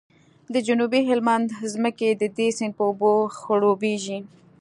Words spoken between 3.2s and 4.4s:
خړوبیږي